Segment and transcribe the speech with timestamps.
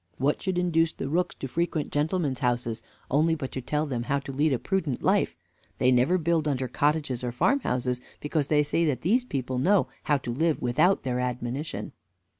[0.17, 4.17] What should induce the rooks to frequent gentlemen's houses, only but to tell them how
[4.21, 5.35] to lead a prudent life?
[5.77, 10.17] they never build under cottages or farmhouses, because they see that these people know how
[10.17, 11.91] to live without their admonition.